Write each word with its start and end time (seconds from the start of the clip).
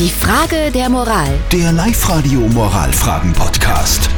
Die 0.00 0.08
Frage 0.08 0.70
der 0.72 0.88
Moral. 0.88 1.28
Der 1.52 1.72
Live-Radio 1.72 2.40
Moralfragen-Podcast. 2.40 4.08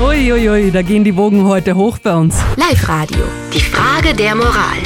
Uiuiui, 0.00 0.48
ui, 0.48 0.70
da 0.70 0.80
gehen 0.80 1.04
die 1.04 1.14
Wogen 1.14 1.44
heute 1.44 1.76
hoch 1.76 1.98
bei 1.98 2.14
uns. 2.14 2.36
Live-Radio. 2.56 3.22
Die 3.52 3.60
Frage 3.60 4.14
der 4.14 4.34
Moral. 4.34 4.78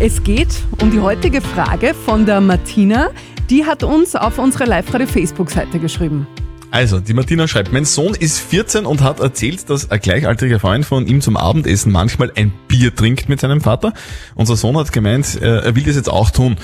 Es 0.00 0.22
geht 0.22 0.48
um 0.80 0.90
die 0.90 1.00
heutige 1.00 1.42
Frage 1.42 1.92
von 1.92 2.24
der 2.24 2.40
Martina. 2.40 3.10
Die 3.50 3.66
hat 3.66 3.82
uns 3.82 4.16
auf 4.16 4.38
unsere 4.38 4.64
Live-Radio-Facebook-Seite 4.64 5.78
geschrieben. 5.78 6.26
Also, 6.70 6.98
die 6.98 7.14
Martina 7.14 7.46
schreibt, 7.48 7.72
mein 7.72 7.84
Sohn 7.84 8.14
ist 8.14 8.38
14 8.38 8.86
und 8.86 9.02
hat 9.02 9.20
erzählt, 9.20 9.68
dass 9.70 9.90
ein 9.90 10.00
gleichaltriger 10.00 10.58
Freund 10.58 10.84
von 10.84 11.06
ihm 11.06 11.20
zum 11.20 11.36
Abendessen 11.36 11.92
manchmal 11.92 12.32
ein 12.34 12.52
Bier 12.66 12.94
trinkt 12.94 13.28
mit 13.28 13.40
seinem 13.40 13.60
Vater. 13.60 13.92
Unser 14.34 14.56
Sohn 14.56 14.76
hat 14.76 14.90
gemeint, 14.90 15.40
äh, 15.40 15.64
er 15.64 15.76
will 15.76 15.84
das 15.84 15.96
jetzt 15.96 16.10
auch 16.10 16.30
tun. 16.30 16.56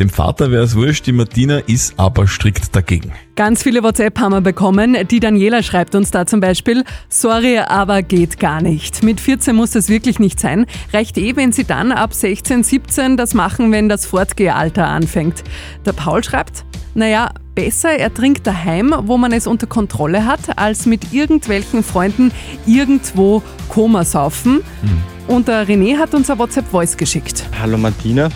Dem 0.00 0.08
Vater 0.08 0.50
wäre 0.50 0.62
es 0.62 0.74
wurscht, 0.76 1.06
die 1.06 1.12
Martina 1.12 1.58
ist 1.58 1.92
aber 1.98 2.26
strikt 2.26 2.74
dagegen. 2.74 3.12
Ganz 3.36 3.62
viele 3.62 3.82
WhatsApp 3.82 4.18
haben 4.18 4.32
wir 4.32 4.40
bekommen. 4.40 4.96
Die 5.10 5.20
Daniela 5.20 5.62
schreibt 5.62 5.94
uns 5.94 6.10
da 6.10 6.24
zum 6.24 6.40
Beispiel, 6.40 6.84
sorry, 7.10 7.58
aber 7.58 8.00
geht 8.00 8.40
gar 8.40 8.62
nicht. 8.62 9.02
Mit 9.02 9.20
14 9.20 9.54
muss 9.54 9.72
das 9.72 9.90
wirklich 9.90 10.18
nicht 10.18 10.40
sein. 10.40 10.64
Reicht 10.94 11.18
eh, 11.18 11.36
wenn 11.36 11.52
sie 11.52 11.64
dann 11.64 11.92
ab 11.92 12.14
16, 12.14 12.64
17 12.64 13.18
das 13.18 13.34
machen, 13.34 13.72
wenn 13.72 13.90
das 13.90 14.06
Fortgehalter 14.06 14.88
anfängt. 14.88 15.44
Der 15.84 15.92
Paul 15.92 16.24
schreibt, 16.24 16.64
naja, 16.94 17.34
besser 17.54 17.90
er 17.90 18.14
trinkt 18.14 18.46
daheim, 18.46 18.94
wo 19.02 19.18
man 19.18 19.32
es 19.32 19.46
unter 19.46 19.66
Kontrolle 19.66 20.24
hat, 20.24 20.58
als 20.58 20.86
mit 20.86 21.12
irgendwelchen 21.12 21.82
Freunden 21.82 22.32
irgendwo 22.66 23.42
Koma 23.68 24.04
saufen. 24.04 24.62
Mhm. 24.80 25.34
Und 25.34 25.48
der 25.48 25.68
René 25.68 25.98
hat 25.98 26.14
uns 26.14 26.30
ein 26.30 26.38
WhatsApp-Voice 26.38 26.96
geschickt. 26.96 27.44
Hallo 27.60 27.76
Martina. 27.76 28.30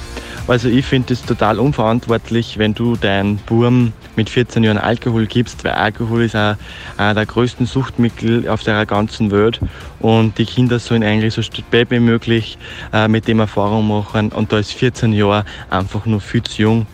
Also 0.47 0.69
ich 0.69 0.84
finde 0.84 1.15
es 1.15 1.23
total 1.23 1.59
unverantwortlich, 1.59 2.59
wenn 2.59 2.75
du 2.75 2.97
deinen 2.97 3.39
Burm 3.39 3.95
mit 4.15 4.29
14 4.29 4.62
Jahren 4.62 4.77
Alkohol 4.77 5.27
gibst, 5.27 5.65
weil 5.65 5.73
Alkohol 5.73 6.25
ist 6.25 6.37
auch 6.37 6.57
einer 6.98 7.14
der 7.14 7.25
größten 7.25 7.64
Suchtmittel 7.64 8.47
auf 8.48 8.62
der 8.62 8.84
ganzen 8.84 9.31
Welt 9.31 9.59
und 10.01 10.36
die 10.36 10.45
Kinder 10.45 10.78
sollen 10.78 11.03
eigentlich 11.03 11.33
so 11.33 11.41
spät 11.41 11.91
wie 11.91 11.98
möglich 11.98 12.59
äh, 12.92 13.09
mit 13.09 13.27
dem 13.27 13.41
Erfahrung 13.41 13.89
machen 13.89 14.33
und 14.33 14.53
da 14.53 14.59
ist 14.59 14.73
14 14.73 15.14
Jahre 15.14 15.47
einfach 15.70 16.05
nur 16.05 16.20
viel 16.20 16.42
zu 16.42 16.61
jung. 16.61 16.86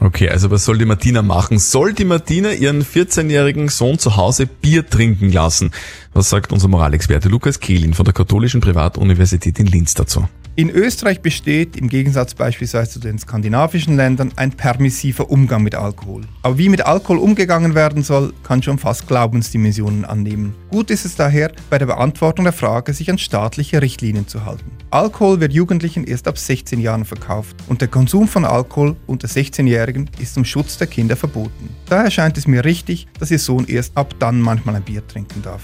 Okay, 0.00 0.28
also 0.28 0.50
was 0.50 0.64
soll 0.64 0.78
die 0.78 0.84
Martina 0.84 1.22
machen? 1.22 1.58
Soll 1.58 1.92
die 1.92 2.04
Martina 2.04 2.52
ihren 2.52 2.84
14-jährigen 2.84 3.68
Sohn 3.68 3.98
zu 3.98 4.16
Hause 4.16 4.46
Bier 4.46 4.88
trinken 4.88 5.32
lassen? 5.32 5.72
Was 6.14 6.30
sagt 6.30 6.52
unser 6.52 6.68
Moralexperte 6.68 7.28
Lukas 7.28 7.60
Kehlin 7.60 7.94
von 7.94 8.04
der 8.04 8.14
Katholischen 8.14 8.60
Privatuniversität 8.60 9.58
in 9.58 9.66
Linz 9.66 9.94
dazu? 9.94 10.26
In 10.58 10.70
Österreich 10.70 11.20
besteht 11.20 11.76
im 11.76 11.88
Gegensatz 11.88 12.34
beispielsweise 12.34 12.90
zu 12.90 12.98
den 12.98 13.16
skandinavischen 13.16 13.94
Ländern 13.94 14.32
ein 14.34 14.50
permissiver 14.50 15.30
Umgang 15.30 15.62
mit 15.62 15.76
Alkohol. 15.76 16.22
Aber 16.42 16.58
wie 16.58 16.68
mit 16.68 16.84
Alkohol 16.84 17.18
umgegangen 17.18 17.76
werden 17.76 18.02
soll, 18.02 18.32
kann 18.42 18.60
schon 18.60 18.78
fast 18.78 19.06
Glaubensdimensionen 19.06 20.04
annehmen. 20.04 20.56
Gut 20.72 20.90
ist 20.90 21.04
es 21.04 21.14
daher, 21.14 21.52
bei 21.70 21.78
der 21.78 21.86
Beantwortung 21.86 22.44
der 22.44 22.52
Frage 22.52 22.92
sich 22.92 23.08
an 23.08 23.18
staatliche 23.18 23.82
Richtlinien 23.82 24.26
zu 24.26 24.44
halten. 24.44 24.72
Alkohol 24.90 25.38
wird 25.38 25.52
Jugendlichen 25.52 26.02
erst 26.02 26.26
ab 26.26 26.36
16 26.36 26.80
Jahren 26.80 27.04
verkauft 27.04 27.54
und 27.68 27.80
der 27.80 27.86
Konsum 27.86 28.26
von 28.26 28.44
Alkohol 28.44 28.96
unter 29.06 29.28
16-Jährigen 29.28 30.10
ist 30.18 30.34
zum 30.34 30.44
Schutz 30.44 30.76
der 30.76 30.88
Kinder 30.88 31.14
verboten. 31.14 31.68
Daher 31.88 32.10
scheint 32.10 32.36
es 32.36 32.48
mir 32.48 32.64
richtig, 32.64 33.06
dass 33.20 33.30
Ihr 33.30 33.38
Sohn 33.38 33.68
erst 33.68 33.96
ab 33.96 34.12
dann 34.18 34.40
manchmal 34.40 34.74
ein 34.74 34.82
Bier 34.82 35.06
trinken 35.06 35.40
darf. 35.40 35.62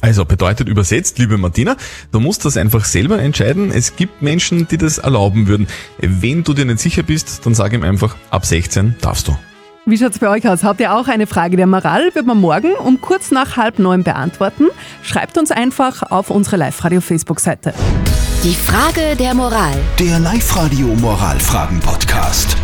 Also 0.00 0.24
bedeutet 0.24 0.68
übersetzt, 0.68 1.18
liebe 1.18 1.38
Martina, 1.38 1.76
du 2.12 2.20
musst 2.20 2.44
das 2.44 2.56
einfach 2.56 2.84
selber 2.84 3.18
entscheiden. 3.18 3.72
Es 3.72 3.96
gibt 3.96 4.22
Menschen, 4.22 4.68
die 4.68 4.78
das 4.78 4.98
erlauben 4.98 5.48
würden. 5.48 5.66
Wenn 5.98 6.44
du 6.44 6.54
dir 6.54 6.64
nicht 6.64 6.80
sicher 6.80 7.02
bist, 7.02 7.44
dann 7.44 7.54
sag 7.54 7.72
ihm 7.72 7.82
einfach, 7.82 8.16
ab 8.30 8.46
16 8.46 8.96
darfst 9.00 9.28
du. 9.28 9.36
Wie 9.86 9.96
schaut's 9.96 10.18
bei 10.18 10.28
euch 10.28 10.46
aus? 10.46 10.64
Habt 10.64 10.80
ihr 10.80 10.92
auch 10.94 11.08
eine 11.08 11.26
Frage 11.26 11.56
der 11.56 11.66
Moral? 11.66 12.10
Wird 12.14 12.26
man 12.26 12.38
morgen 12.38 12.74
um 12.74 13.00
kurz 13.00 13.30
nach 13.30 13.56
halb 13.56 13.78
neun 13.78 14.04
beantworten? 14.04 14.66
Schreibt 15.02 15.38
uns 15.38 15.50
einfach 15.50 16.02
auf 16.10 16.28
unsere 16.28 16.56
Live-Radio-Facebook-Seite. 16.58 17.72
Die 18.44 18.54
Frage 18.54 19.16
der 19.16 19.32
Moral. 19.32 19.74
Der 19.98 20.18
Live-Radio 20.18 20.88
Moralfragen-Podcast. 20.88 22.56